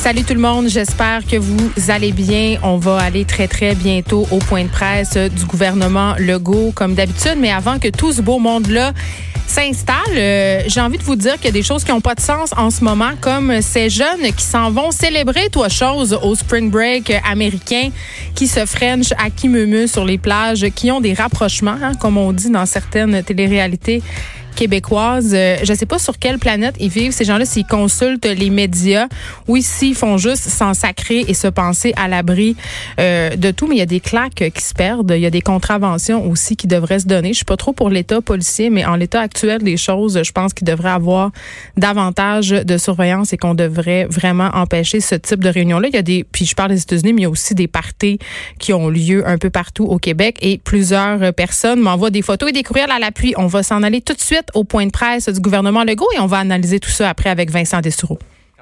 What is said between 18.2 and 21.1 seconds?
qui se french à Kimumu sur les plages, qui ont